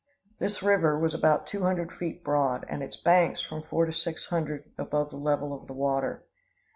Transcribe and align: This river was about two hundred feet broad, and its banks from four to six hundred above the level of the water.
This 0.39 0.63
river 0.63 0.97
was 0.97 1.13
about 1.13 1.45
two 1.45 1.61
hundred 1.61 1.91
feet 1.91 2.23
broad, 2.23 2.65
and 2.67 2.81
its 2.81 2.97
banks 2.97 3.39
from 3.39 3.61
four 3.61 3.85
to 3.85 3.93
six 3.93 4.25
hundred 4.29 4.63
above 4.75 5.11
the 5.11 5.15
level 5.17 5.53
of 5.53 5.67
the 5.67 5.73
water. 5.75 6.25